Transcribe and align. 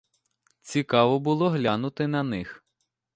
Цікаво 0.61 1.19
було 1.19 1.49
глянути 1.49 2.07
на 2.07 2.23
них. 2.23 2.63